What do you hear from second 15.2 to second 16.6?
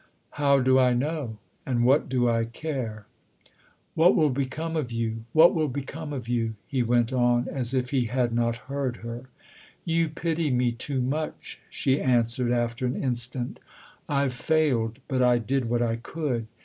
I did what I could.